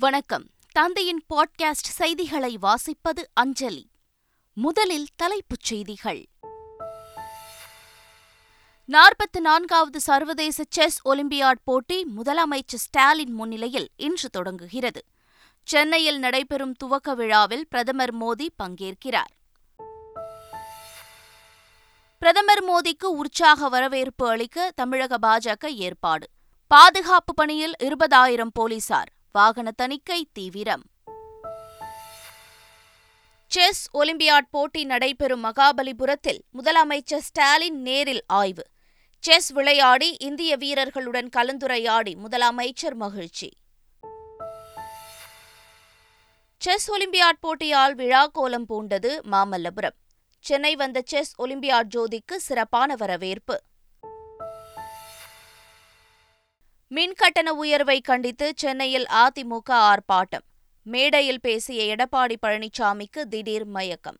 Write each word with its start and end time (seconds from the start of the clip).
வணக்கம். 0.00 0.46
தந்தையின் 0.72 1.24
பாட்காஸ்ட் 1.34 1.72
செய்திகளை 1.72 2.58
வாசிப்பது 2.62 3.24
அஞ்சலி. 3.32 3.90
முதலில் 4.52 5.06
தலைப்புச் 5.16 5.62
செய்திகள். 5.62 6.28
நாற்பத்தி 8.88 9.40
நான்காவது 9.40 10.00
சர்வதேச 10.00 10.64
செஸ் 10.70 11.08
ஒலிம்பியாட் 11.08 11.58
போட்டி 11.64 12.06
முதலமைச்சர் 12.16 12.74
ஸ்டாலின் 12.74 13.32
முன்னிலையில் 13.32 13.88
இன்று 13.96 14.28
தொடங்குகிறது. 14.28 15.04
சென்னையில் 15.62 16.18
நடைபெறும் 16.18 16.72
துவக்க 16.72 17.14
விழாவில் 17.14 17.68
பிரதமர் 17.68 18.16
மோடி 18.16 18.46
பங்கேற்கிறார். 18.62 19.34
பிரதமர் 22.18 22.64
மோடிக்கு 22.64 23.04
உற்சாக 23.04 23.68
வரவேற்பு 23.68 24.28
அளிக்க 24.28 24.72
தமிழக 24.74 25.18
பாஜக 25.22 25.66
ஏற்பாடு. 25.66 26.28
பாதுகாப்பு 26.66 27.34
பணியில் 27.34 27.74
இருபதாயிரம் 27.82 28.50
போலீசார். 28.52 29.18
வாகன 29.32 29.70
தணிக்கை 29.70 30.28
தீவிரம். 30.32 30.82
செஸ் 33.46 33.88
ஒலிம்பியாட் 33.94 34.48
போட்டி 34.50 34.84
நடைபெறும் 34.84 35.44
மகாபலிபுரத்தில் 35.44 36.38
முதலமைச்சர் 36.58 37.16
ஸ்டாலின் 37.16 37.82
நேரில் 37.82 38.22
ஆய்வு. 38.26 38.66
செஸ் 39.18 39.50
விளையாடி 39.50 40.16
இந்திய 40.20 40.56
வீரர்களுடன் 40.56 41.28
கலந்துரையாடி 41.36 42.14
முதலமைச்சர் 42.14 42.94
மகிழ்ச்சி. 42.94 43.50
செஸ் 46.58 46.90
ஒலிம்பியாட் 46.90 47.46
போட்டியால் 47.46 47.94
விழா 47.94 48.26
கோலம் 48.26 48.66
பூண்டது 48.68 49.20
மாமல்லபுரம். 49.32 49.98
சென்னை 50.40 50.76
வந்த 50.76 51.02
செஸ் 51.04 51.40
ஒலிம்பியாட் 51.40 51.88
ஜோதிக்கு 51.96 52.34
சிறப்பான 52.36 52.94
வரவேற்பு. 52.94 53.60
மின் 56.92 57.12
கட்டண 57.12 57.52
உயர்வை 57.52 58.00
கண்டித்து 58.00 58.52
சென்னையில் 58.56 59.06
அதிமுக 59.10 59.70
ஆர்ப்பாட்டம். 59.70 60.44
மேடையில் 60.82 61.40
பேசிய 61.40 61.94
எடப்பாடி 61.94 62.34
பழனிசாமிக்கு 62.46 63.20
திடீர் 63.28 63.64
மயக்கம். 63.64 64.18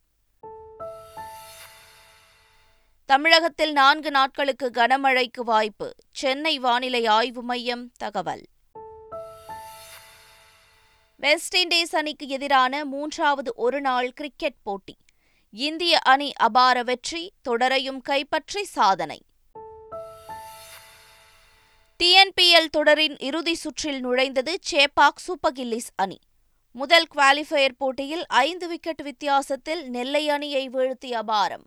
தமிழகத்தில் 3.06 3.72
நான்கு 3.72 4.10
நாட்களுக்கு 4.10 4.70
கனமழைக்கு 4.74 5.40
வாய்ப்பு. 5.40 5.94
சென்னை 6.10 6.58
வானிலை 6.58 7.06
ஆய்வு 7.06 7.42
மையம் 7.42 7.92
தகவல். 7.96 8.44
வெஸ்ட் 11.16 11.56
இண்டீஸ் 11.56 11.96
அணிக்கு 11.96 12.28
எதிரான 12.28 12.84
மூன்றாவது 12.84 13.52
ஒருநாள் 13.54 14.12
கிரிக்கெட் 14.12 14.62
போட்டி. 14.62 14.96
இந்திய 15.50 15.98
அணி 15.98 16.32
அபார 16.36 16.82
வெற்றி 16.82 17.32
தொடரையும் 17.48 18.00
கைப்பற்றி 18.00 18.64
சாதனை. 18.64 19.20
டிஎன்பிஎல் 22.00 22.68
தொடரின் 22.70 23.18
இறுதி 23.18 23.54
சுற்றில் 23.54 24.06
நுழைந்தது 24.06 24.54
சேப்பாக் 24.70 25.16
சூப்பர் 25.16 25.52
கில்லிஸ் 25.52 25.90
அணி. 25.96 26.18
முதல் 26.72 27.06
குவாலிஃபயர் 27.14 27.76
போட்டியில் 27.78 28.26
ஐந்து 28.26 28.68
விக்கெட் 28.68 29.02
வித்தியாசத்தில் 29.02 29.90
நெல்லை 29.90 30.28
அணியை 30.28 30.68
வீழ்த்திய 30.68 31.22
அபாரம் 31.22 31.66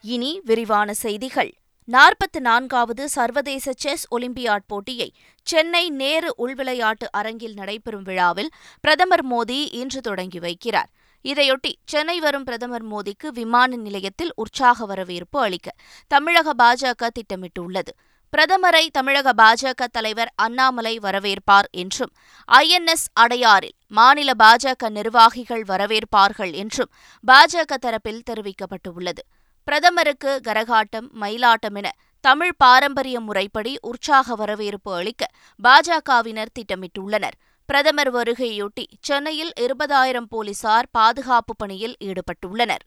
இனி 0.00 0.40
விரிவான 0.44 0.94
செய்திகள். 0.94 1.52
நாற்பத்தி 1.88 2.40
நான்காவது 2.40 3.08
சர்வதேச 3.08 3.72
செஸ் 3.76 4.14
ஒலிம்பியாட் 4.14 4.66
போட்டியை 4.66 5.12
சென்னை 5.42 5.90
நேரு 5.90 6.34
உள்விளையாட்டு 6.38 7.08
அரங்கில் 7.10 7.54
நடைபெறும் 7.54 8.02
விழாவில் 8.02 8.50
பிரதமர் 8.80 9.26
மோடி 9.26 9.68
இன்று 9.72 10.00
தொடங்கி 10.00 10.38
வைக்கிறார். 10.38 10.90
இதையொட்டி 11.24 11.72
சென்னை 11.84 12.20
வரும் 12.20 12.44
பிரதமர் 12.44 12.86
மோடிக்கு 12.92 13.28
விமான 13.28 13.76
நிலையத்தில் 13.76 14.32
உற்சாக 14.34 14.84
வரவேற்பு 14.84 15.40
அளிக்க 15.40 15.74
தமிழக 16.06 16.54
பாஜக 16.62 17.08
திட்டமிட்டுள்ளது. 17.18 17.92
பிரதமரை 18.32 18.86
தமிழக 18.92 19.32
பாஜக 19.32 19.86
தலைவர் 19.90 20.32
அண்ணாமலை 20.34 20.98
வரவேற்பார் 20.98 21.68
என்றும் 21.70 22.12
ஐஎன்எஸ் 22.48 23.06
அடையாறில் 23.20 23.76
மாநில 23.88 24.32
பாஜக 24.38 24.90
நிர்வாகிகள் 24.90 25.64
வரவேற்பார்கள் 25.64 26.52
என்றும் 26.52 26.90
பாஜக 27.24 27.78
தரப்பில் 27.86 28.24
தெரிவிக்கப்பட்டுள்ளது. 28.30 29.22
பிரதமருக்கு 29.64 30.40
கரகாட்டம் 30.48 31.08
மயிலாட்டம் 31.20 31.76
என 31.76 31.90
தமிழ் 32.20 32.54
பாரம்பரிய 32.56 33.20
முறைப்படி 33.20 33.78
உற்சாக 33.80 34.34
வரவேற்பு 34.34 34.94
அளிக்க 34.94 35.26
பாஜகவினர் 35.62 36.54
திட்டமிட்டுள்ளனர். 36.58 37.36
பிரதமர் 37.70 38.14
வருகையொட்டி 38.14 38.84
சென்னையில் 39.00 39.50
இருபதாயிரம் 39.60 40.26
போலீசார் 40.28 40.86
பாதுகாப்பு 40.90 41.56
பணியில் 41.56 41.94
ஈடுபட்டுள்ளனர். 42.04 42.82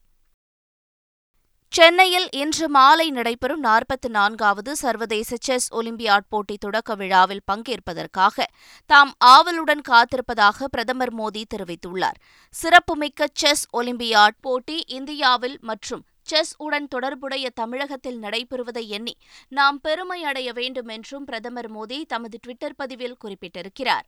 சென்னையில் 1.67 2.27
இன்று 2.31 2.69
மாலை 2.69 3.11
நடைபெறும் 3.11 3.63
நாற்பத்தி 3.63 4.09
நான்காவது 4.09 4.75
சர்வதேச 4.75 5.37
செஸ் 5.41 5.73
ஒலிம்பியாட் 5.73 6.27
போட்டி 6.29 6.57
தொடக்க 6.57 6.95
விழாவில் 6.95 7.41
பங்கேற்பதற்காக 7.51 8.45
தாம் 8.85 9.13
ஆவலுடன் 9.17 9.83
காத்திருப்பதாக 9.89 10.67
பிரதமர் 10.71 11.15
மோடி 11.15 11.43
தெரிவித்துள்ளார். 11.55 12.19
சிறப்புமிக்க 12.49 13.27
செஸ் 13.33 13.65
ஒலிம்பியாட் 13.73 14.37
போட்டி 14.41 14.83
இந்தியாவில் 14.87 15.57
மற்றும் 15.61 16.03
செஸ் 16.21 16.53
உடன் 16.57 16.87
தொடர்புடைய 16.87 17.49
தமிழகத்தில் 17.49 18.19
நடைபெறுவதை 18.21 18.87
எண்ணி 18.87 19.15
நாம் 19.47 19.79
பெருமை 19.81 20.23
அடைய 20.23 20.53
வேண்டும் 20.53 20.87
என்றும் 20.87 21.23
பிரதமர் 21.23 21.71
மோடி 21.71 22.01
தமது 22.07 22.39
டுவிட்டர் 22.47 22.77
பதிவில் 22.77 23.17
குறிப்பிட்டிருக்கிறார். 23.23 24.05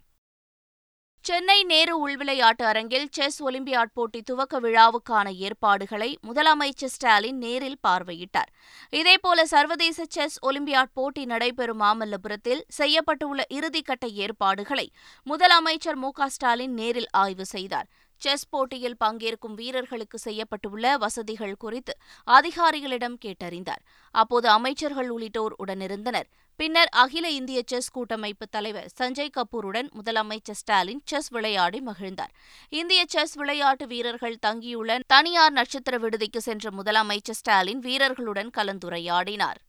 சென்னை 1.28 1.64
நேரு 1.64 1.94
உள்விளையாட்டு 2.02 2.64
அரங்கில் 2.66 3.08
செஸ் 3.12 3.38
ஒலிம்பியாட் 3.44 3.94
போட்டி 3.94 4.22
துவக்க 4.22 4.60
விழாவுக்கான 4.60 5.28
ஏற்பாடுகளை 5.38 6.10
முதலமைச்சர் 6.28 6.92
ஸ்டாலின் 6.96 7.38
நேரில் 7.38 7.80
பார்வையிட்டார். 7.88 8.52
இதேபோல 9.00 9.46
சர்வதேச 9.54 10.06
செஸ் 10.10 10.38
ஒலிம்பியாட் 10.46 10.94
போட்டி 10.94 11.26
நடைபெறும் 11.26 11.82
மாமல்லபுரத்தில் 11.82 12.62
செய்யப்பட்டுள்ள 12.78 13.42
இறுதிக்கட்ட 13.50 14.08
ஏற்பாடுகளை 14.14 14.88
முதலமைச்சர் 15.28 16.00
மு 16.04 16.12
ஸ்டாலின் 16.28 16.74
நேரில் 16.74 17.12
ஆய்வு 17.12 17.46
செய்தார். 17.46 17.90
செஸ் 18.22 18.48
போட்டியில் 18.50 19.02
பங்கேற்கும் 19.04 19.56
வீரர்களுக்கு 19.56 20.18
செய்யப்பட்டுள்ள 20.24 20.94
வசதிகள் 20.98 21.58
குறித்து 21.58 21.94
அதிகாரிகளிடம் 22.28 23.18
கேட்டறிந்தார். 23.26 23.82
அப்போது 24.16 24.48
அமைச்சர்கள் 24.50 25.10
உள்ளிட்டோர் 25.10 25.56
உடனிருந்தனர். 25.66 26.30
பின்னர் 26.60 26.90
அகில 26.92 27.30
இந்திய 27.30 27.62
செஸ் 27.66 27.92
கூட்டமைப்பு 27.92 28.46
தலைவர் 28.48 28.88
சஞ்சய் 29.00 29.32
கபூருடன் 29.38 29.90
முதலமைச்சர் 29.98 30.60
ஸ்டாலின் 30.60 31.02
செஸ் 31.06 31.30
விளையாடி 31.30 31.80
மகிழ்ந்தார். 31.82 32.32
இந்திய 32.70 33.02
செஸ் 33.08 33.34
விளையாட்டு 33.34 33.88
வீரர்கள் 33.88 34.38
தங்கியுள்ள 34.40 35.00
தனியார் 35.08 35.52
நட்சத்திர 35.52 35.98
விடுதிக்கு 35.98 36.42
சென்ற 36.42 36.70
முதலமைச்சர் 36.70 37.40
ஸ்டாலின் 37.42 37.80
வீரர்களுடன் 37.80 38.52
கலந்துரையாடினார். 38.58 39.60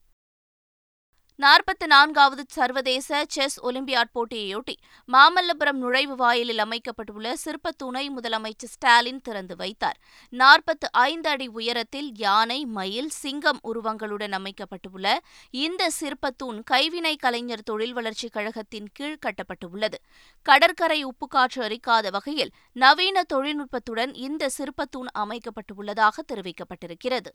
நாற்பத்தி 1.38 1.86
நான்காவது 1.86 2.44
சர்வதேச 2.48 3.24
செஸ் 3.28 3.56
ஒலிம்பியாட் 3.64 4.12
போட்டியையொட்டி 4.14 4.74
மாமல்லபுரம் 5.12 5.80
நுழைவு 5.80 6.14
வாயிலில் 6.14 6.58
அமைக்கப்பட்டுள்ள 6.58 7.34
சிற்ப 7.34 7.70
துணை 7.70 8.10
முதலமைச்சர் 8.10 8.72
ஸ்டாலின் 8.74 9.20
திறந்து 9.20 9.56
வைத்தார். 9.56 9.98
நாற்பத்து 10.30 10.88
ஐந்து 10.92 11.28
அடி 11.28 11.46
உயரத்தில் 11.48 12.08
யானை 12.14 12.64
மயில் 12.66 13.08
சிங்கம் 13.08 13.58
உருவங்களுடன் 13.62 14.32
அமைக்கப்பட்டுள்ள 14.32 15.20
இந்த 15.50 15.90
சிற்பத்தூண் 16.00 16.60
கைவினை 16.70 17.16
கலைஞர் 17.16 17.62
தொழில் 17.62 17.92
வளர்ச்சிக் 17.92 18.32
கழகத்தின் 18.32 18.88
கீழ் 18.92 19.18
கட்டப்பட்டுள்ளது. 19.26 20.00
கடற்கரை 20.42 21.04
உப்புக்காற்று 21.04 21.62
அரிக்காத 21.62 22.10
வகையில் 22.10 22.52
நவீன 22.72 23.24
தொழில்நுட்பத்துடன் 23.34 24.14
இந்த 24.14 24.48
சிற்பத்தூண் 24.58 25.12
அமைக்கப்பட்டுள்ளதாக 25.18 26.26
தெரிவிக்கப்பட்டிருக்கிறது. 26.32 27.32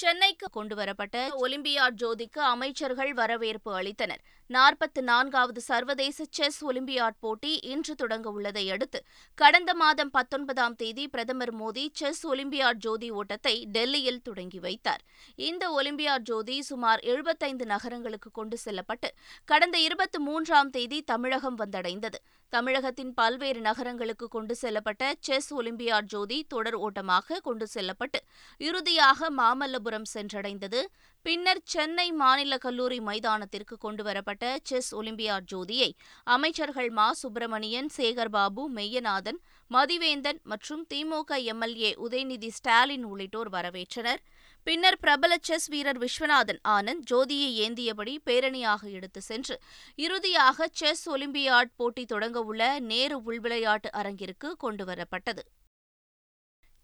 சென்னைக்கு 0.00 0.46
கொண்டுவரப்பட்ட 0.50 1.16
ஒலிம்பியாட் 1.40 1.96
ஜோதிக்கு 2.02 2.38
அமைச்சர்கள் 2.38 3.12
வரவேற்பு 3.12 3.70
அளித்தனர். 3.80 4.20
நாற்பத்தி 4.50 5.00
நான்காவது 5.00 5.60
சர்வதேச 5.60 6.24
செஸ் 6.30 6.60
ஒலிம்பியாட் 6.64 7.16
போட்டி 7.20 7.58
இன்று 7.72 7.94
தொடங்க 7.94 8.30
உள்ளதை 8.30 8.70
அடுத்து 8.70 9.00
கடந்த 9.34 9.74
மாதம் 9.74 10.10
பத்தொன்பதாம் 10.10 10.74
தேதி 10.74 11.08
பிரதமர் 11.08 11.54
மோடி 11.54 11.84
செஸ் 11.92 12.22
ஒலிம்பியாட் 12.26 12.80
ஜோதி 12.86 13.10
ஓட்டத்தை 13.10 13.66
டெல்லியில் 13.72 14.22
தொடங்கி 14.22 14.58
வைத்தார். 14.58 15.02
இந்த 15.34 15.64
ஒலிம்பியாட் 15.80 16.26
ஜோதி 16.30 16.62
சுமார் 16.62 17.00
எழுபத்தைந்து 17.00 17.66
நகரங்களுக்கு 17.66 18.30
கொண்டு 18.30 18.58
செல்லப்பட்டு 18.58 19.10
கடந்த 19.44 19.78
இருபத்தி 19.78 20.18
மூன்றாம் 20.18 20.70
தேதி 20.70 21.02
தமிழகம் 21.02 21.58
வந்தடைந்தது. 21.58 22.20
தமிழகத்தின் 22.52 23.10
பல்வேறு 23.14 23.60
நகரங்களுக்கு 23.60 24.26
கொண்டு 24.28 24.54
செல்லப்பட்ட 24.60 25.10
செஸ் 25.26 25.48
ஒலிம்பியாட் 25.54 26.08
ஜோதி 26.12 26.38
தொடர் 26.48 26.76
ஓட்டமாக 26.86 27.40
கொண்டு 27.46 27.66
செல்லப்பட்டு 27.66 28.20
இறுதியாக 28.60 29.30
மாமல்லபுரம் 29.30 30.06
சென்றடைந்தது. 30.14 30.80
பின்னர் 31.26 31.60
சென்னை 31.64 32.06
மாநில 32.12 32.56
கல்லூரி 32.58 32.98
மைதானத்திற்கு 33.00 33.76
கொண்டுவரப்பட்ட 33.76 34.56
செஸ் 34.62 34.90
ஒலிம்பியாட் 34.94 35.48
ஜோதியை 35.52 35.90
அமைச்சர்கள் 36.36 36.90
மா. 36.90 37.08
சுப்பிரமணியன் 37.12 37.90
சேகர்பாபு 37.96 38.64
மெய்யநாதன் 38.78 39.40
மதிவேந்தன் 39.70 40.40
மற்றும் 40.44 40.84
திமுக 40.94 41.40
எம்எல்ஏ 41.52 41.92
உதயநிதி 42.06 42.50
ஸ்டாலின் 42.58 43.04
உள்ளிட்டோர் 43.04 43.50
வரவேற்றனர். 43.56 44.22
பின்னர் 44.68 44.98
பிரபல 45.00 45.34
செஸ் 45.42 45.66
வீரர் 45.68 45.98
விஸ்வநாதன் 45.98 46.58
ஆனந்த் 46.68 47.04
ஜோதியை 47.10 47.50
ஏந்தியபடி 47.60 48.14
பேரணியாக 48.26 48.82
எடுத்து 48.90 49.20
சென்று 49.22 49.54
இறுதியாக 49.98 50.66
செஸ் 50.72 51.04
ஒலிம்பியாட் 51.08 51.70
போட்டி 51.76 52.04
தொடங்கவுள்ள 52.04 52.64
நேரு 52.86 53.16
உள்விளையாட்டு 53.24 53.90
அரங்கிற்கு 53.92 54.50
கொண்டுவரப்பட்டது 54.62 55.44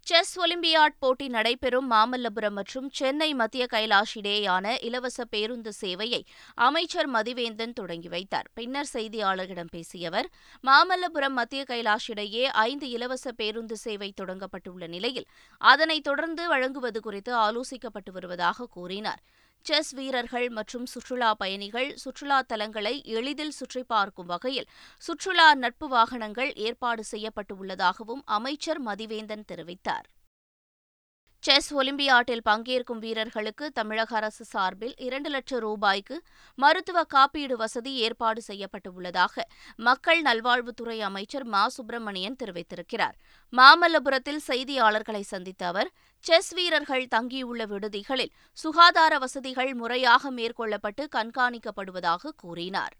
செஸ் 0.06 0.32
ஒலிம்பியாட் 0.38 0.96
போட்டி 0.98 1.26
நடைபெறும் 1.28 1.86
மாமல்லபுரம் 1.90 2.56
மற்றும் 2.58 2.88
சென்னை 2.92 3.28
மத்திய 3.34 3.64
கைலாஷ் 3.70 4.12
இடையேயான 4.14 4.74
இலவச 4.80 5.24
பேருந்து 5.24 5.72
சேவையை 5.80 6.20
அமைச்சர் 6.54 7.08
மதிவேந்தன் 7.10 7.72
தொடங்கி 7.72 8.08
வைத்தார். 8.08 8.48
பின்னர் 8.54 8.90
செய்தியாளர்களிடம் 8.92 9.70
பேசிய 9.70 10.08
அவர் 10.08 10.28
மாமல்லபுரம் 10.64 11.36
மத்திய 11.38 11.64
கைலாஷ் 11.68 12.08
இடையே 12.08 12.44
ஐந்து 12.46 12.88
இலவச 12.88 13.32
பேருந்து 13.32 13.76
சேவை 13.76 14.12
தொடங்கப்பட்டுள்ள 14.20 14.88
நிலையில் 14.88 15.28
அதனைத் 15.60 16.04
தொடர்ந்து 16.04 16.48
வழங்குவது 16.48 17.00
குறித்து 17.00 17.34
ஆலோசிக்கப்பட்டு 17.36 18.12
வருவதாக 18.12 18.68
கூறினார். 18.70 19.22
செஸ் 19.62 19.90
வீரர்கள் 19.92 20.48
மற்றும் 20.50 20.86
சுற்றுலா 20.86 21.28
பயணிகள் 21.32 21.90
சுற்றுலா 21.96 22.38
தலங்களை 22.48 22.92
எளிதில் 23.04 23.54
சுற்றி 23.58 23.82
பார்க்கும் 23.82 24.26
வகையில் 24.26 24.68
சுற்றுலா 25.02 25.54
நட்பு 25.54 25.88
வாகனங்கள் 25.88 26.52
ஏற்பாடு 26.66 27.04
செய்யப்பட்டு 27.04 27.56
உள்ளதாகவும் 27.56 28.22
அமைச்சர் 28.26 28.82
மதிவேந்தன் 28.82 29.48
தெரிவித்தார். 29.52 30.06
செஸ் 31.44 31.74
ஒலிம்பியாட்டில் 31.74 32.42
பங்கேற்கும் 32.48 32.98
வீரர்களுக்கு 32.98 33.72
தமிழக 33.72 34.16
அரசு 34.16 34.44
சார்பில் 34.44 34.94
இரண்டு 34.96 35.30
லட்சம் 35.30 35.58
ரூபாய்க்கு 35.58 36.16
மருத்துவ 36.58 37.04
காப்பீடு 37.04 37.56
வசதி 37.56 37.92
ஏற்பாடு 37.94 38.42
செய்யப்பட்டுள்ளதாக 38.46 39.44
மக்கள் 39.76 40.22
நல்வாழ்வுத்துறை 40.22 40.98
அமைச்சர் 41.00 41.44
மா. 41.44 41.68
சுப்பிரமணியன் 41.68 42.36
தெரிவித்திருக்கிறார். 42.42 43.16
மாமல்லபுரத்தில் 43.52 44.40
செய்தியாளர்களை 44.46 45.20
சந்தித்த 45.20 45.66
அவர் 45.66 45.90
செஸ் 46.24 46.52
வீரர்கள் 46.54 47.06
தங்கியுள்ள 47.06 47.66
விடுதிகளில் 47.66 48.34
சுகாதார 48.52 49.18
வசதிகள் 49.18 49.74
முறையாக 49.74 50.30
மேற்கொள்ளப்பட்டு 50.30 51.06
கண்காணிக்கப்படுவதாக 51.16 52.34
கூறினார். 52.36 52.96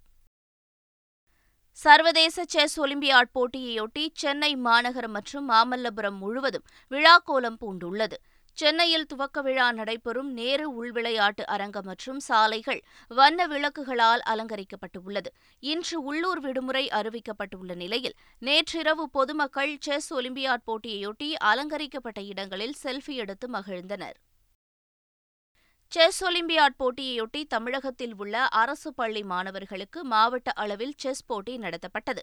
சர்வதேச 1.79 2.44
செஸ் 2.49 2.76
ஒலிம்பியாட் 2.81 3.35
போட்டியையொட்டி 3.35 4.02
சென்னை 4.12 4.56
மாநகரம் 4.56 5.11
மற்றும் 5.11 5.50
மாமல்லபுரம் 5.50 6.19
முழுவதும் 6.19 6.67
விழாக்கோலம் 6.90 7.58
பூண்டுள்ளது. 7.61 8.17
சென்னையில் 8.58 9.06
துவக்க 9.06 9.42
விழா 9.42 9.72
நடைபெறும் 9.72 10.32
நேரு 10.32 10.66
உள்விளையாட்டு 10.72 11.44
அரங்கம் 11.46 11.84
மற்றும் 11.84 12.20
சாலைகள் 12.20 12.80
வண்ண 13.08 13.46
விளக்குகளால் 13.46 14.22
அலங்கரிக்கப்பட்டுள்ளது. 14.32 15.30
இன்று 15.62 16.02
உள்ளூர் 16.02 16.40
விடுமுறை 16.40 16.84
அறிவிக்கப்பட்டுள்ள 16.88 17.74
நிலையில் 17.74 18.16
நேற்றிரவு 18.38 19.06
பொதுமக்கள் 19.10 19.76
செஸ் 19.80 20.14
ஒலிம்பியாட் 20.14 20.66
போட்டியையொட்டி 20.66 21.30
அலங்கரிக்கப்பட்ட 21.50 22.22
இடங்களில் 22.22 22.76
செல்ஃபி 22.82 23.16
எடுத்து 23.24 23.48
மகிழ்ந்தனர். 23.48 24.16
செஸ் 25.94 26.19
ஒலிம்பியாட் 26.25 26.76
போட்டியையொட்டி 26.79 27.41
தமிழகத்தில் 27.49 28.14
உள்ள 28.17 28.37
அரசு 28.61 28.91
பள்ளி 28.94 29.23
மாணவர்களுக்கு 29.23 30.00
மாவட்ட 30.05 30.52
அளவில் 30.62 30.94
செஸ் 31.02 31.23
போட்டி 31.26 31.52
நடத்தப்பட்டது. 31.58 32.23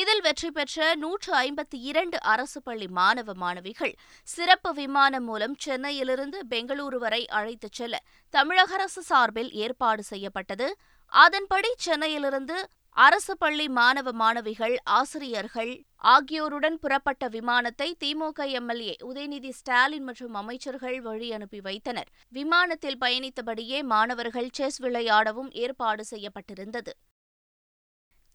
இதில் 0.00 0.22
வெற்றி 0.26 0.50
பெற்ற 0.50 0.94
நூற்று 0.94 1.32
ஐம்பத்தி 1.38 1.78
இரண்டு 1.90 2.18
அரசு 2.34 2.60
பள்ளி 2.62 2.88
மாணவ 2.98 3.34
மாணவிகள் 3.34 3.94
சிறப்பு 4.28 4.72
விமானம் 4.74 5.24
மூலம் 5.24 5.56
சென்னையிலிருந்து 5.58 6.40
பெங்களூரு 6.50 7.00
வரை 7.04 7.22
அழைத்துச் 7.38 7.78
செல்ல 7.80 8.02
தமிழக 8.34 8.72
அரசு 8.74 9.02
சார்பில் 9.02 9.50
ஏற்பாடு 9.64 10.04
செய்யப்பட்டது. 10.12 10.68
அதன்படி 11.12 11.72
சென்னையிலிருந்து 11.86 12.56
அரசு 12.96 13.34
பள்ளி 13.36 13.68
மாணவ 13.68 14.12
மாணவிகள் 14.12 14.74
ஆசிரியர்கள் 14.84 15.70
ஆகியோருடன் 16.12 16.78
புறப்பட்ட 16.78 17.28
விமானத்தை 17.28 17.86
திமுக 18.04 18.46
எம்எல்ஏ 18.50 18.94
உதயநிதி 19.04 19.50
ஸ்டாலின் 19.50 20.04
மற்றும் 20.04 20.34
அமைச்சர்கள் 20.34 21.00
வழி 21.00 21.28
அனுப்பி 21.32 21.60
வைத்தனர். 21.60 22.08
விமானத்தில் 22.28 22.98
பயணித்தபடியே 23.00 23.82
மாணவர்கள் 23.82 24.48
செஸ் 24.52 24.78
விளையாடவும் 24.82 25.50
ஏற்பாடு 25.64 26.04
செய்யப்பட்டிருந்தது. 26.10 26.94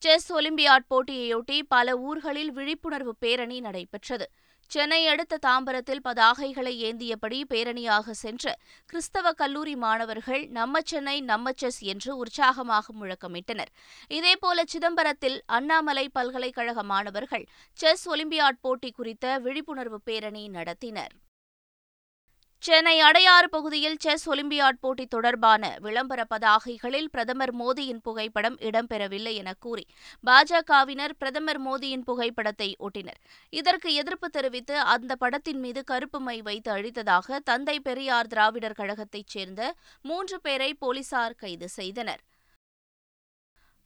செஸ் 0.01 0.29
ஒலிம்பியாட் 0.33 0.89
போட்டியையொட்டி 0.89 1.59
பல 1.67 1.97
ஊர்களில் 1.97 2.51
விழிப்புணர்வு 2.51 3.15
பேரணி 3.19 3.59
நடைபெற்றது. 3.59 4.27
சென்னை 4.67 5.07
அடுத்த 5.07 5.39
தாம்பரத்தில் 5.45 6.03
பதாகைகளை 6.03 6.71
ஏந்தியபடி 6.87 7.39
பேரணியாக 7.49 8.11
சென்ற 8.11 8.53
கிறிஸ்தவ 8.85 9.31
கல்லூரி 9.31 9.75
மாணவர்கள் 9.75 10.47
நம்ம 10.47 10.81
சென்னை 10.81 11.21
நம்ம 11.21 11.51
செஸ் 11.55 11.81
என்று 11.81 12.17
உற்சாகமாக 12.17 12.93
முழக்கமிட்டனர். 12.93 13.71
இதேபோல 14.09 14.63
சிதம்பரத்தில் 14.73 15.37
அண்ணாமலை 15.45 16.09
பல்கலைக்கழக 16.09 16.83
மாணவர்கள் 16.83 17.45
செஸ் 17.79 18.05
ஒலிம்பியாட் 18.09 18.61
போட்டி 18.61 18.91
குறித்த 18.91 19.39
விழிப்புணர்வு 19.39 20.01
பேரணி 20.01 20.49
நடத்தினர். 20.49 21.13
சென்னை 22.63 22.93
அடையாறு 23.01 23.47
பகுதியில் 23.49 23.97
செஸ் 23.99 24.25
ஒலிம்பியாட் 24.29 24.77
போட்டி 24.79 25.05
தொடர்பான 25.05 25.77
விளம்பர 25.81 26.21
பதாகைகளில் 26.29 27.09
பிரதமர் 27.11 27.53
மோடியின் 27.55 27.99
புகைப்படம் 28.01 28.55
இடம்பெறவில்லை 28.59 29.33
என 29.33 29.53
கூறி 29.59 29.85
பாஜகவினர் 30.27 31.15
பிரதமர் 31.17 31.61
மோடியின் 31.61 32.05
புகைப்படத்தை 32.05 32.69
ஒட்டினர். 32.79 33.19
இதற்கு 33.49 33.93
எதிர்ப்பு 33.93 34.29
தெரிவித்து 34.29 34.77
அந்த 34.93 35.15
படத்தின் 35.15 35.59
மீது 35.59 35.83
கருப்பு 35.83 36.19
மை 36.19 36.41
வைத்து 36.41 36.71
அழித்ததாக 36.73 37.39
தந்தை 37.43 37.79
பெரியார் 37.79 38.27
திராவிடர் 38.27 38.79
கழகத்தைச் 38.79 39.33
சேர்ந்த 39.35 39.73
மூன்று 40.01 40.39
பேரை 40.41 40.73
போலீசார் 40.73 41.35
கைது 41.35 41.69
செய்தனர். 41.69 42.23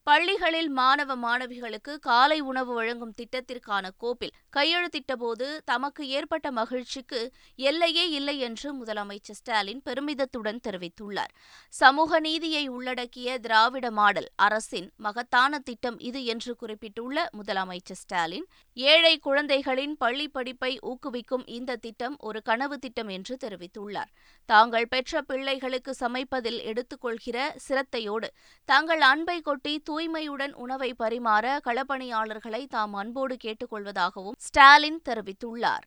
பள்ளிகளில் 0.07 0.69
மாணவ 0.69 1.15
மாணவிகளுக்கு 1.15 1.93
காலை 1.99 2.39
உணவு 2.39 2.73
வழங்கும் 2.73 3.13
திட்டத்திற்கான 3.17 3.85
கோப்பில் 3.97 4.35
கையெழுத்திட்டபோது 4.57 5.47
தமக்கு 5.65 6.07
ஏற்பட்ட 6.07 6.51
மகிழ்ச்சிக்கு 6.51 7.31
எல்லையே 7.55 8.05
இல்லை 8.09 8.35
என்று 8.39 8.69
முதலமைச்சர் 8.73 9.37
ஸ்டாலின் 9.39 9.81
பெருமிதத்துடன் 9.85 10.61
தெரிவித்துள்ளார். 10.67 11.33
சமூக 11.73 12.19
நீதியை 12.19 12.67
உள்ளடக்கிய 12.67 13.39
திராவிட 13.39 13.91
மாடல் 13.91 14.29
அரசின் 14.35 14.87
மகத்தான 14.97 15.59
திட்டம் 15.59 15.99
இது 15.99 16.21
என்று 16.25 16.55
குறிப்பிட்டுள்ள 16.55 17.27
முதலமைச்சர் 17.37 18.01
ஸ்டாலின் 18.03 18.47
ஏழை 18.73 19.13
குழந்தைகளின் 19.19 19.97
பள்ளி 19.97 20.27
படிப்பை 20.27 20.79
ஊக்குவிக்கும் 20.83 21.45
இந்த 21.57 21.75
திட்டம் 21.75 22.17
ஒரு 22.19 22.41
கனவு 22.41 22.79
திட்டம் 22.79 23.07
என்று 23.07 23.37
தெரிவித்துள்ளார். 23.45 24.11
தாங்கள் 24.45 24.87
பெற்ற 24.87 25.21
பிள்ளைகளுக்கு 25.21 25.95
சமைப்பதில் 25.99 26.61
எடுத்துக்கொள்கிற 26.69 27.37
சிரத்தையோடு 27.67 28.31
தங்கள் 28.69 29.01
அன்பை 29.01 29.41
கொட்டி 29.41 29.75
தூய்மையுடன் 29.97 30.51
உணவை 30.53 30.93
பரிமாற 30.99 31.45
களப்பணியாளர்களை 31.65 32.67
தாம் 32.67 32.93
அன்போடு 32.93 33.37
கேட்டுக்கொள்வதாகவும் 33.43 34.35
ஸ்டாலின் 34.37 35.01
தெரிவித்துள்ளார். 35.09 35.85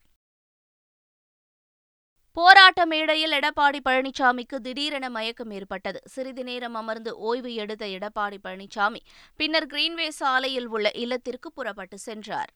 போராட்ட 2.31 2.85
மேடையில் 2.85 3.31
எடப்பாடி 3.31 3.79
பழனிசாமிக்கு 3.89 4.55
திடீரென 4.55 5.09
மயக்கம் 5.09 5.51
ஏற்பட்டது. 5.51 5.99
சிறிது 6.05 6.43
நேரம் 6.43 6.73
அமர்ந்து 6.73 7.17
ஓய்வு 7.17 7.53
எடுத்த 7.53 7.85
எடப்பாடி 7.85 8.37
பழனிசாமி 8.43 9.01
பின்னர் 9.35 9.65
கிரீன்வே 9.65 10.07
சாலையில் 10.07 10.67
உள்ள 10.67 10.91
இல்லத்திற்கு 10.91 11.51
புறப்பட்டு 11.51 11.97
சென்றார். 11.97 12.51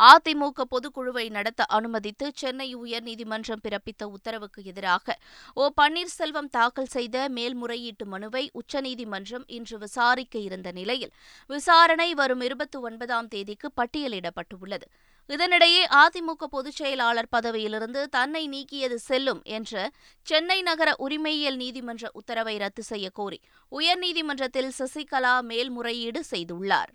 அதிமுக 0.00 0.64
பொதுக்குழுவை 0.70 1.30
நடத்த 1.30 1.64
அனுமதித்து 1.64 2.32
சென்னை 2.34 2.76
உயர்நீதிமன்றம் 2.76 3.62
பிறப்பித்த 3.62 4.04
உத்தரவுக்கு 4.04 4.64
எதிராக 4.64 5.18
ஓ. 5.54 5.70
பன்னீர்செல்வம் 5.80 6.48
தாக்கல் 6.50 6.86
செய்த 6.86 7.28
மேல்முறையீட்டு 7.28 8.06
மனுவை 8.06 8.50
உச்சநீதிமன்றம் 8.52 9.44
இன்று 9.46 9.78
விசாரிக்க 9.78 10.38
இருந்த 10.38 10.72
நிலையில் 10.72 11.12
விசாரணை 11.46 12.14
வரும் 12.14 12.40
இருபத்தி 12.40 12.78
ஒன்பதாம் 12.78 13.28
தேதிக்கு 13.28 13.70
பட்டியலிடப்பட்டுள்ளது. 13.76 14.86
இதனிடையே 15.28 15.82
அதிமுக 15.90 16.44
பொதுச் 16.44 16.74
செயலாளர் 16.74 17.28
பதவியிலிருந்து 17.30 18.08
தன்னை 18.08 18.48
நீக்கியது 18.48 18.94
செல்லும் 18.94 19.42
என்ற 19.42 19.90
சென்னை 20.22 20.62
நகர 20.62 20.94
உரிமையியல் 20.98 21.56
நீதிமன்ற 21.56 22.10
உத்தரவை 22.12 22.58
ரத்து 22.58 22.82
செய்ய 22.82 23.10
கோரி 23.10 23.40
உயர்நீதிமன்றத்தில் 23.72 24.72
சசிகலா 24.78 25.40
மேல்முறையீடு 25.40 26.22
செய்துள்ளார். 26.30 26.92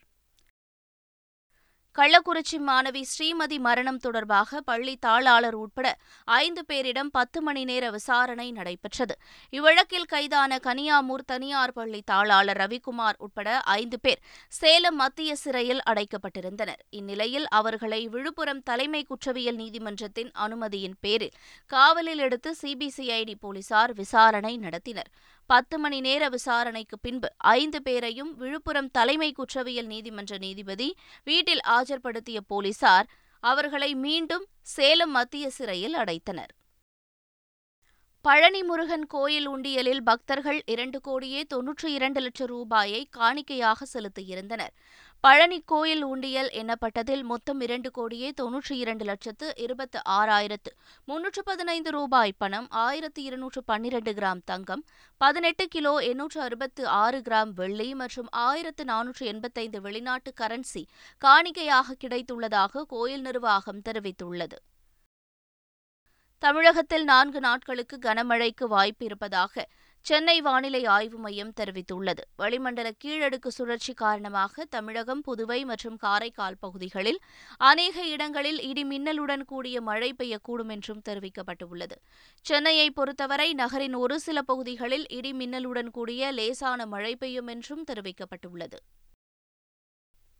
கள்ளக்குறிச்சி 1.97 2.57
மாணவி 2.67 3.01
ஸ்ரீமதி 3.11 3.57
மரணம் 3.59 3.97
தொடர்பாக 3.97 4.59
பள்ளி 4.61 4.97
தாளாளர் 5.05 5.53
உட்பட 5.53 5.87
ஐந்து 6.25 6.61
பேரிடம் 6.67 7.09
பத்து 7.11 7.41
மணி 7.41 7.63
நேர 7.63 7.89
விசாரணை 7.89 8.51
நடைபெற்றது. 8.51 9.15
இவ்வழக்கில் 9.53 10.05
கைதான 10.07 10.59
கனியாமூர் 10.63 11.23
தனியார் 11.25 11.73
பள்ளி 11.73 12.03
தாளாளர் 12.11 12.57
ரவிக்குமார் 12.57 13.17
உட்பட 13.17 13.61
ஐந்து 13.61 13.99
பேர் 13.99 14.21
சேலம் 14.47 14.95
மத்திய 14.95 15.35
சிறையில் 15.35 15.81
அடைக்கப்பட்டிருந்தனர். 15.89 16.83
இந்நிலையில் 16.89 17.47
அவர்களை 17.47 18.07
விழுப்புரம் 18.07 18.63
தலைமை 18.63 19.03
குற்றவியல் 19.03 19.55
நீதிமன்றத்தின் 19.55 20.31
அனுமதியின் 20.45 20.97
பேரில் 21.01 21.33
காவலில் 21.65 22.17
எடுத்து 22.17 22.55
சிபிசிஐடி 22.61 23.35
போலீசார் 23.39 23.93
விசாரணை 23.93 24.53
நடத்தினர். 24.57 25.11
பத்து 25.49 25.79
மணி 25.79 25.99
நேர 25.99 26.29
விசாரணைக்கு 26.29 26.99
பின்பு 26.99 27.27
ஐந்து 27.37 27.81
பேரையும் 27.81 28.31
விழுப்புரம் 28.35 28.91
தலைமை 28.91 29.31
குற்றவியல் 29.31 29.85
நீதிமன்ற 29.85 30.37
நீதிபதி 30.37 30.89
வீட்டில் 31.23 31.63
ஆஜர்படுத்திய 31.69 32.37
போலீசார் 32.47 33.09
அவர்களை 33.43 33.95
மீண்டும் 33.95 34.45
சேலம் 34.61 35.11
மத்திய 35.11 35.49
சிறையில் 35.49 35.95
அடைத்தனர். 35.95 36.51
பழனி 38.25 38.63
முருகன் 38.63 39.05
கோயில் 39.07 39.47
உண்டியலில் 39.49 40.01
பக்தர்கள் 40.01 40.61
இரண்டு 40.65 41.01
கோடியே 41.01 41.45
தொன்னூற்றி 41.53 41.85
இரண்டு 41.85 42.19
லட்சம் 42.19 42.47
ரூபாயை 42.47 43.07
காணிக்கையாக 43.17 43.85
செலுத்தியிருந்தனர் 43.93 44.73
பழனி 45.23 45.57
கோயில் 45.65 46.03
உண்டியல் 46.05 46.49
எண்ணப்பட்டதில் 46.51 47.23
மொத்தம் 47.23 47.61
இரண்டு 47.61 47.91
கோடியே 47.91 48.33
தொன்னூற்றி 48.41 48.71
இரண்டு 48.71 49.05
லட்சத்து 49.05 49.47
இருபத்து 49.55 49.99
ஆறாயிரத்து 50.09 50.71
முன்னூற்று 51.05 51.43
பதினைந்து 51.43 51.91
ரூபாய் 51.91 52.33
பணம் 52.37 52.67
ஆயிரத்து 52.69 53.21
இருநூற்று 53.23 53.63
பன்னிரண்டு 53.63 54.11
கிராம் 54.13 54.41
தங்கம் 54.45 54.83
பதினெட்டு 55.21 55.67
கிலோ 55.67 55.93
எண்ணூற்று 55.99 56.41
அறுபத்து 56.41 56.87
ஆறு 56.87 57.19
கிராம் 57.19 57.53
வெள்ளி 57.53 57.89
மற்றும் 57.93 58.29
ஆயிரத்து 58.31 58.83
நானூற்று 58.83 59.25
எண்பத்தைந்து 59.25 59.81
வெளிநாட்டு 59.81 60.33
கரன்சி 60.41 60.83
காணிக்கையாக 61.21 61.97
கிடைத்துள்ளதாக 62.03 62.85
கோயில் 62.87 63.21
நிர்வாகம் 63.21 63.81
தெரிவித்துள்ளது. 63.89 64.59
தமிழகத்தில் 66.43 67.03
நான்கு 67.03 67.39
நாட்களுக்கு 67.39 67.97
கனமழைக்கு 67.99 68.65
வாய்ப்பு 68.67 69.05
இருப்பதாக 69.05 69.67
சென்னை 70.07 70.41
வானிலை 70.41 70.85
ஆய்வு 70.85 71.17
மையம் 71.17 71.53
தெரிவித்துள்ளது. 71.59 72.23
வளிமண்டல 72.37 72.91
கீழடுக்கு 73.03 73.47
சுழற்சி 73.47 73.93
காரணமாக 73.93 74.65
தமிழகம் 74.65 75.21
புதுவை 75.21 75.65
மற்றும் 75.65 75.97
காரைக்கால் 75.97 76.57
பகுதிகளில் 76.59 77.19
அநேக 77.57 78.05
இடங்களில் 78.05 78.59
இடி 78.61 78.83
மின்னலுடன் 78.83 79.43
கூடிய 79.45 79.81
மழை 79.81 80.09
பெய்யக்கூடும் 80.13 80.71
என்றும் 80.75 81.01
தெரிவிக்கப்பட்டுள்ளது. 81.09 81.97
சென்னையை 82.45 82.91
பொறுத்தவரை 82.91 83.53
நகரின் 83.53 83.93
ஒரு 83.93 84.19
சில 84.19 84.41
பகுதிகளில் 84.41 85.05
இடி 85.09 85.33
மின்னலுடன் 85.33 85.91
கூடிய 85.91 86.31
லேசான 86.31 86.85
மழை 86.85 87.15
பெய்யும் 87.15 87.47
என்றும் 87.47 87.83
தெரிவிக்கப்பட்டுள்ளது. 87.91 88.79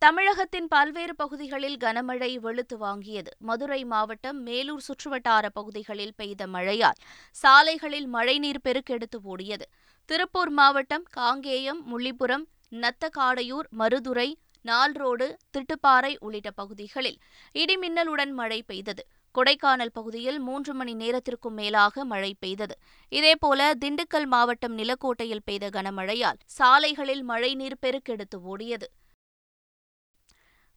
தமிழகத்தின் 0.02 0.68
பல்வேறு 0.68 1.16
பகுதிகளில் 1.16 1.78
கனமழை 1.78 2.36
வெளுத்து 2.36 2.76
வாங்கியது. 2.78 3.32
மதுரை 3.40 3.86
மாவட்டம் 3.86 4.46
மேலூர் 4.46 4.84
சுற்றுவட்டார 4.88 5.46
பகுதிகளில் 5.54 6.14
பெய்த 6.16 6.48
மழையால் 6.48 7.00
சாலைகளில் 7.32 8.08
மழைநீர் 8.08 8.60
பெருக்கெடுத்து 8.64 9.20
ஓடியது. 9.24 9.66
திருப்பூர் 10.06 10.50
மாவட்டம் 10.50 11.06
காங்கேயம் 11.18 11.80
முள்ளிபுரம் 11.92 12.46
நத்தக்காடையூர் 12.72 13.68
மருதுரை 13.80 14.30
நால்ரோடு 14.66 15.28
திட்டுப்பாறை 15.54 16.14
உள்ளிட்ட 16.20 16.52
பகுதிகளில் 16.52 17.18
இடிமின்னலுடன் 17.56 18.32
மழை 18.32 18.64
பெய்தது. 18.64 19.06
கொடைக்கானல் 19.36 19.94
பகுதியில் 19.94 20.40
மூன்று 20.40 20.74
மணி 20.74 20.94
நேரத்திற்கும் 20.94 21.54
மேலாக 21.54 22.06
மழை 22.06 22.32
பெய்தது. 22.40 22.78
இதேபோல 23.12 23.72
திண்டுக்கல் 23.86 24.26
மாவட்டம் 24.26 24.78
நிலக்கோட்டையில் 24.78 25.46
பெய்த 25.46 25.70
கனமழையால் 25.70 26.40
சாலைகளில் 26.46 27.24
மழைநீர் 27.24 27.82
பெருக்கெடுத்து 27.82 28.40
ஓடியது. 28.46 28.90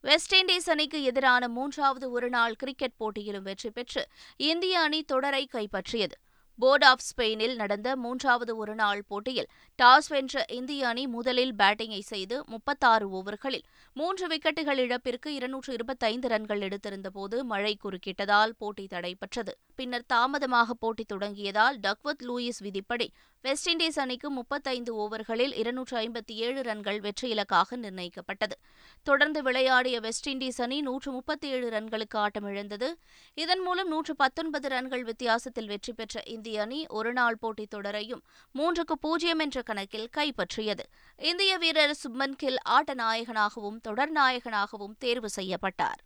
வெஸ்ட் 0.01 0.35
இண்டீஸ் 0.35 0.69
அணிக்கு 0.69 1.03
எதிரான 1.03 1.47
மூன்றாவது 1.47 2.11
ஒருநாள் 2.11 2.55
கிரிக்கெட் 2.55 2.95
போட்டியிலும் 2.97 3.43
வெற்றி 3.43 3.69
பெற்று 3.69 4.07
இந்திய 4.37 4.79
அணி 4.79 5.03
தொடரை 5.03 5.47
கைப்பற்றியது. 5.53 6.15
போர்ட் 6.61 6.83
ஆஃப் 6.83 7.03
ஸ்பெயினில் 7.09 7.55
நடந்த 7.55 7.89
மூன்றாவது 7.95 8.53
ஒருநாள் 8.57 9.01
போட்டியில் 9.07 9.47
டாஸ் 9.79 10.09
வென்ற 10.09 10.43
இந்திய 10.49 10.87
அணி 10.87 11.03
முதலில் 11.07 11.53
பேட்டிங்கை 11.55 12.01
செய்து 12.11 12.35
முப்பத்தாறு 12.47 13.05
ஓவர்களில் 13.19 13.65
மூன்று 13.95 14.25
விக்கெட்டுகள் 14.27 14.81
இழப்பிற்கு 14.85 15.29
இருநூற்று 15.33 15.71
இருபத்தைந்து 15.73 16.27
ரன்கள் 16.27 16.63
எடுத்திருந்தபோது 16.67 17.39
மழை 17.43 17.73
குறுக்கிட்டதால் 17.83 18.53
போட்டி 18.57 18.85
தடைபெற்றது. 18.93 19.53
பின்னர் 19.75 20.09
தாமதமாக 20.13 20.73
போட்டி 20.73 21.05
தொடங்கியதால் 21.13 21.77
டக்வத் 21.85 22.23
லூயிஸ் 22.29 22.61
விதிப்படி 22.65 23.07
வெஸ்ட் 23.45 23.69
இண்டீஸ் 23.69 23.99
அணிக்கு 24.03 24.29
முப்பத்தைந்து 24.29 24.91
ஓவர்களில் 25.03 25.53
இருநூற்று 25.61 25.95
ஐம்பத்தி 25.97 26.33
ஏழு 26.45 26.61
ரன்கள் 26.61 26.99
வெற்றி 26.99 27.27
இலக்காக 27.29 27.77
நிர்ணயிக்கப்பட்டது. 27.77 28.55
தொடர்ந்து 29.07 29.39
விளையாடிய 29.43 29.99
வெஸ்ட் 29.99 30.29
இண்டீஸ் 30.29 30.61
அணி 30.65 30.77
நூற்று 30.81 31.11
முப்பத்தி 31.11 31.47
ஏழு 31.47 31.69
ரன்களுக்கு 31.69 32.17
ஆட்டமிழந்தது. 32.25 32.89
இதன் 33.33 33.63
மூலம் 33.67 33.87
நூற்று 33.87 34.15
பத்தொன்பது 34.15 34.69
ரன்கள் 34.69 35.03
வித்தியாசத்தில் 35.03 35.71
வெற்றி 35.73 35.93
பெற்ற 35.93 36.23
இந்திய 36.35 36.50
இந்திய 36.51 36.67
அணி 36.67 36.85
ஒருநாள் 36.87 37.37
போட்டித் 37.37 37.73
தொடரையும் 37.73 38.23
மூன்றுக்கு 38.55 38.95
பூஜ்ஜியம் 38.99 39.39
என்ற 39.39 39.61
கணக்கில் 39.61 40.09
கைப்பற்றியது. 40.17 40.83
இந்திய 41.17 41.57
வீரர் 41.57 41.93
சுப்மன் 42.03 42.35
கில் 42.37 42.61
ஆட்ட 42.61 42.93
நாயகனாகவும் 42.93 43.79
தொடர் 43.81 44.11
நாயகனாகவும் 44.11 44.95
தேர்வு 44.99 45.29
செய்யப்பட்டார். 45.29 45.99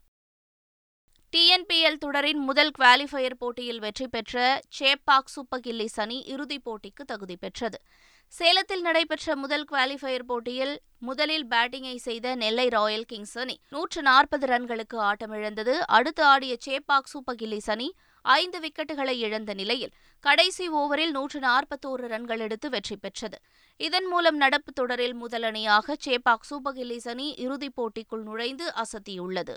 டிஎன்பிஎல் 1.33 1.97
தொடரின் 1.97 2.39
முதல் 2.39 2.71
குவாலிஃபயர் 2.79 3.37
போட்டியில் 3.37 3.79
வெற்றி 3.79 4.07
பெற்ற 4.07 4.59
சேப்பாக் 4.79 5.33
சூப்பர் 5.35 5.59
கில்லிஸ் 5.59 5.99
அணி 5.99 6.23
இறுதிப் 6.25 6.65
போட்டிக்கு 6.69 7.03
தகுதி 7.05 7.35
பெற்றது. 7.35 7.79
சேலத்தில் 8.27 8.81
நடைபெற்ற 8.81 9.35
முதல் 9.35 9.65
குவாலிஃபயர் 9.71 10.27
போட்டியில் 10.27 10.75
முதலில் 10.99 11.47
பேட்டிங்கை 11.47 11.95
செய்த 11.95 12.35
நெல்லை 12.35 12.67
ராயல் 12.67 13.03
கிங்ஸ் 13.03 13.37
அணி 13.37 13.55
நூற்று 13.69 14.01
நாற்பது 14.01 14.47
ரன்களுக்கு 14.47 14.97
ஆட்டமிழந்தது. 15.09 15.75
அடுத்து 15.97 16.23
ஆடிய 16.23 16.57
சேப்பாக் 16.65 17.11
சூப்பர் 17.13 17.35
கில்லிஸ் 17.35 17.71
அணி 17.71 17.89
ஐந்து 18.25 18.59
விக்கெட்டுகளை 18.59 19.15
இழந்த 19.27 19.53
நிலையில் 19.53 19.93
கடைசி 20.19 20.69
ஓவரில் 20.69 21.11
நூற்று 21.11 21.39
நாற்பத்தோரு 21.39 22.05
ரன்கள் 22.07 22.39
எடுத்து 22.39 22.69
வெற்றி 22.69 22.97
பெற்றது. 22.97 23.37
இதன் 23.77 24.05
மூலம் 24.05 24.35
நடப்பு 24.35 24.71
தொடரில் 24.71 25.15
முதலணியாக 25.23 25.95
சேபாக் 26.05 26.05
சேப்பாக் 26.05 26.47
சூப்பர் 26.49 26.75
கில்லிஸ் 26.75 27.07
அணி 27.07 27.33
இறுதிப் 27.37 27.81
போட்டிக்குள் 27.81 28.23
நுழைந்து 28.23 28.73
அசத்தியுள்ளது. 28.83 29.55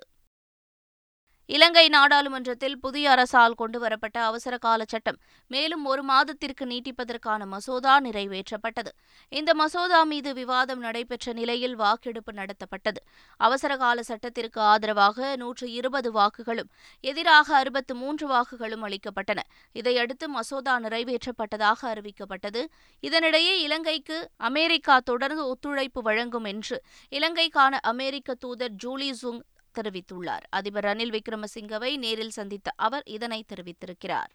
இலங்கை 1.50 1.88
நாடாளுமன்றத்தில் 1.88 2.78
புதிய 2.78 3.10
அரசால் 3.10 3.54
கொண்டுவரப்பட்ட 3.54 4.24
அவசர 4.24 4.58
கால 4.58 4.84
சட்டம் 4.86 5.18
மேலும் 5.46 5.84
ஒரு 5.84 6.02
மாதத்திற்கு 6.02 6.64
நீட்டிப்பதற்கான 6.66 7.46
மசோதா 7.46 8.00
நிறைவேற்றப்பட்டது. 8.00 8.90
இந்த 9.28 9.54
மசோதா 9.54 10.02
மீது 10.02 10.34
விவாதம் 10.34 10.78
நடைபெற்ற 10.78 11.32
நிலையில் 11.32 11.76
வாக்கெடுப்பு 11.76 12.32
நடத்தப்பட்டது. 12.32 13.00
அவசர 13.36 13.76
கால 13.76 14.02
சட்டத்திற்கு 14.02 14.60
ஆதரவாக 14.60 15.36
நூற்று 15.36 15.72
இருபது 15.72 16.12
வாக்குகளும் 16.12 16.70
எதிராக 17.00 17.56
அறுபத்து 17.56 17.94
மூன்று 17.94 18.28
வாக்குகளும் 18.28 18.84
அளிக்கப்பட்டன. 18.84 19.40
இதையடுத்து 19.72 20.28
மசோதா 20.28 20.80
நிறைவேற்றப்பட்டதாக 20.80 21.80
அறிவிக்கப்பட்டது. 21.82 22.64
இதனிடையே 23.02 23.56
இலங்கைக்கு 23.58 24.28
அமெரிக்கா 24.36 25.00
தொடர்ந்து 25.00 25.46
ஒத்துழைப்பு 25.46 26.02
வழங்கும் 26.02 26.44
என்று 26.44 26.82
இலங்கைக்கான 27.10 27.74
அமெரிக்க 27.82 28.34
தூதர் 28.34 28.72
ஜூலி 28.84 29.12
ஜுங் 29.22 29.40
தெரிவித்துள்ளார். 29.74 30.44
அதிபர் 30.50 30.84
ரணில் 30.84 31.14
விக்ரமசிங்கவை 31.16 31.96
நேரில் 31.96 32.36
சந்தித்த 32.40 32.70
அவர் 32.76 33.02
இதனை 33.04 33.44
தெரிவித்திருக்கிறார். 33.48 34.32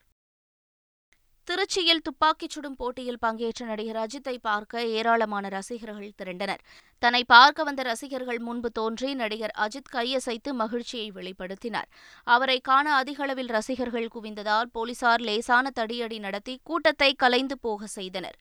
திருச்சியில் 1.48 2.02
துப்பாக்கிச் 2.02 2.50
சுடும் 2.50 2.76
போட்டியில் 2.76 3.20
பங்கேற்ற 3.20 3.66
நடிகர் 3.66 3.98
அஜித்தை 4.04 4.38
பார்க்க 4.38 4.84
ஏராளமான 4.86 5.48
ரசிகர்கள் 5.48 6.14
திரண்டனர். 6.16 6.62
தன்னை 7.00 7.24
பார்க்க 7.24 7.64
வந்த 7.64 7.82
ரசிகர்கள் 7.82 8.40
முன்பு 8.40 8.72
தோன்றி 8.72 9.14
நடிகர் 9.14 9.54
அஜித் 9.58 9.92
கையசைத்து 9.92 10.52
மகிழ்ச்சியை 10.52 11.12
வெளிப்படுத்தினார். 11.12 11.90
அவரை 12.24 12.60
காண 12.60 12.94
அதிகளவில் 12.94 13.48
ரசிகர்கள் 13.48 14.08
குவிந்ததால் 14.16 14.72
போலீசார் 14.72 15.20
லேசான 15.20 15.72
தடியடி 15.80 16.20
நடத்தி 16.20 16.60
கூட்டத்தை 16.64 17.14
கலைந்து 17.14 17.60
போக 17.60 17.88
செய்தனர். 17.88 18.38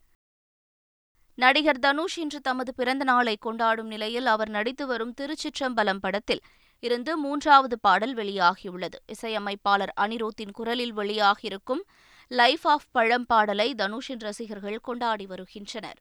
நடிகர் 1.35 1.79
தனுஷ் 1.79 2.19
இன்று 2.19 2.41
தமது 2.41 2.75
பிறந்த 2.75 3.05
நாளை 3.05 3.37
கொண்டாடும் 3.37 3.87
நிலையில் 3.87 4.27
அவர் 4.27 4.49
நடித்து 4.49 4.87
வரும் 4.87 5.15
திருச்சிற்றம்பலம் 5.21 6.01
படத்தில் 6.01 6.43
இருந்து 6.83 7.19
மூன்றாவது 7.19 7.81
பாடல் 7.81 8.15
வெளியாகியுள்ளது. 8.15 8.99
இசையமைப்பாளர் 9.07 9.93
அனிருத்தின் 10.01 10.53
குரலில் 10.53 10.97
வெளியாகியிருக்கும் 10.97 11.83
லைஃப் 12.29 12.67
ஆஃப் 12.67 12.89
பழம் 12.93 13.27
பாடலை 13.27 13.75
தனுஷின் 13.75 14.19
ரசிகர்கள் 14.19 14.79
கொண்டாடி 14.83 15.27
வருகின்றனர். 15.27 15.99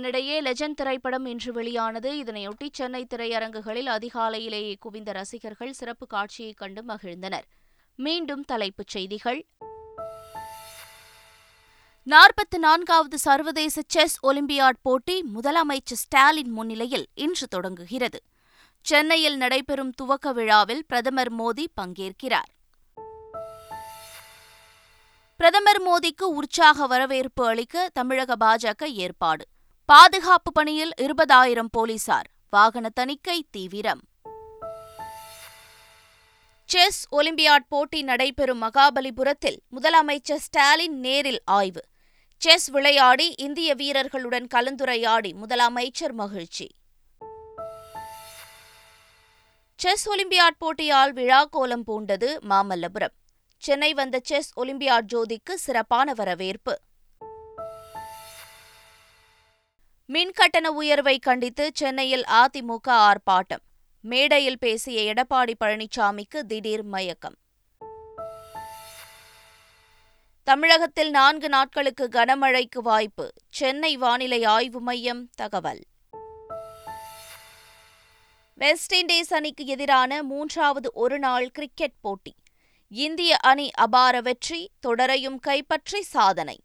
இதனிடையே 0.00 0.40
லெஜண்ட் 0.40 0.74
திரைப்படம் 0.74 1.26
இன்று 1.26 1.52
வெளியானது. 1.52 2.12
இதனையொட்டி 2.12 2.68
சென்னை 2.72 3.06
திரையரங்குகளில் 3.14 3.86
அதிகாலையிலேயே 3.86 4.74
குவிந்த 4.80 5.12
ரசிகர்கள் 5.12 5.72
சிறப்பு 5.72 6.06
காட்சியை 6.06 6.52
கண்டு 6.52 6.84
மகிழ்ந்தனர். 6.84 7.42
மீண்டும் 7.94 8.44
தலைப்புச் 8.44 8.86
செய்திகள். 8.86 9.46
நாற்பத்தி 12.10 12.58
நான்காவது 12.58 13.18
சர்வதேச 13.18 13.82
செஸ் 13.86 14.26
ஒலிம்பியாட் 14.26 14.80
போட்டி 14.82 15.24
முதலமைச்சர் 15.34 16.00
ஸ்டாலின் 16.02 16.50
முன்னிலையில் 16.50 17.06
இன்று 17.14 17.46
தொடங்குகிறது. 17.46 18.22
சென்னையில் 18.80 19.36
நடைபெறும் 19.36 19.90
துவக்க 19.90 20.32
விழாவில் 20.32 20.86
பிரதமர் 20.86 21.34
மோடி 21.34 21.66
பங்கேற்கிறார். 21.80 22.50
பிரதமர் 25.36 25.82
மோடிக்கு 25.82 26.22
உற்சாக 26.22 26.86
வரவேற்பு 26.86 27.46
அளிக்க 27.46 27.90
தமிழக 27.92 28.36
பாஜக 28.40 28.84
ஏற்பாடு. 28.84 29.46
பாதுகாப்பு 29.90 30.52
பணியில் 30.52 30.92
இருபதாயிரம் 31.00 31.68
போலீசார். 31.70 32.26
வாகன 32.50 32.88
தணிக்கை 32.88 33.46
தீவிரம். 33.50 34.00
செஸ் 36.64 37.14
ஒலிம்பியாட் 37.14 37.66
போட்டி 37.68 38.02
நடைபெறும் 38.02 38.62
மகாபலிபுரத்தில் 38.62 39.56
முதலமைச்சர் 39.76 40.36
ஸ்டாலின் 40.36 41.00
நேரில் 41.00 41.40
ஆய்வு. 41.44 41.80
செஸ் 42.36 42.68
விளையாடி 42.68 43.34
இந்திய 43.36 43.74
வீரர்களுடன் 43.74 44.46
கலந்துரையாடி 44.54 45.32
முதலமைச்சர் 45.32 46.12
மகிழ்ச்சி. 46.12 46.68
செஸ் 49.76 50.08
ஒலிம்பியாட் 50.08 50.64
போட்டியால் 50.64 51.10
விழா 51.10 51.44
கோலம் 51.44 51.84
பூண்டது 51.86 52.38
மாமல்லபுரம். 52.48 53.16
சென்னை 53.58 53.94
வந்த 53.94 54.20
செஸ் 54.22 54.58
ஒலிம்பியாட் 54.58 55.06
ஜோதிக்கு 55.12 55.54
சிறப்பான 55.54 56.12
வரவேற்பு. 56.12 56.78
மின் 60.12 60.30
கட்டண 60.30 60.70
உயர்வை 60.70 61.18
கண்டித்து 61.18 61.70
சென்னையில் 61.74 62.22
அதிமுக 62.22 62.88
ஆர்ப்பாட்டம். 62.88 63.62
மேடையில் 64.00 64.58
பேசிய 64.58 65.12
எடப்பாடி 65.12 65.54
பழனிசாமிக்கு 65.64 66.38
திடீர் 66.46 66.82
மயக்கம். 66.82 67.36
தமிழகத்தில் 70.44 71.10
நான்கு 71.10 71.48
நாட்களுக்கு 71.48 72.08
கனமழைக்கு 72.12 72.78
வாய்ப்பு. 72.78 73.32
சென்னை 73.50 73.96
வானிலை 73.96 74.44
ஆய்வு 74.44 74.80
மையம் 74.80 75.28
தகவல். 75.34 75.82
வெஸ்ட் 78.54 78.94
இண்டீஸ் 78.94 79.34
அணிக்கு 79.34 79.66
எதிரான 79.66 80.22
மூன்றாவது 80.22 80.90
ஒருநாள் 80.94 81.50
கிரிக்கெட் 81.50 82.00
போட்டி. 82.00 82.34
இந்திய 82.88 83.36
அணி 83.36 83.70
அபார 83.74 84.20
வெற்றி 84.20 84.70
தொடரையும் 84.86 85.38
கைப்பற்றி 85.40 86.02
சாதனை. 86.02 86.58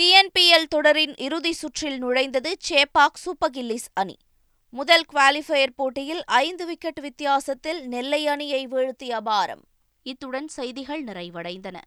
டிஎன்பிஎல் 0.00 0.66
தொடரின் 0.68 1.16
இறுதி 1.16 1.52
சுற்றில் 1.52 1.98
நுழைந்தது 2.02 2.52
சேப்பாக் 2.68 3.18
சூப்பர் 3.18 3.50
கில்லிஸ் 3.50 3.88
அணி. 3.94 4.16
முதல் 4.70 5.04
குவாலிஃபயர் 5.12 5.74
போட்டியில் 5.76 6.22
ஐந்து 6.24 6.66
விக்கெட் 6.66 7.00
வித்தியாசத்தில் 7.00 7.88
நெல்லை 7.88 8.26
அணியை 8.26 8.66
வீழ்த்திய 8.66 9.20
அபாரம் 9.20 9.60
இத்துடன் 10.02 10.48
செய்திகள் 10.48 11.04
நிறைவடைந்தன. 11.04 11.78